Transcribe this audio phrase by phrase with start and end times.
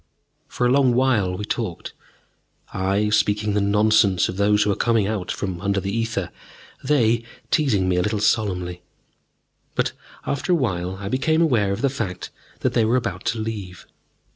[0.47, 1.93] For a long while we talked,
[2.73, 6.31] I speaking the nonsense of those who are coming out from under ether,
[6.83, 8.81] they teasing me a little solemnly.
[9.75, 9.91] But
[10.25, 13.37] after a little while I became aware of the fact that they were about to
[13.37, 13.85] leave.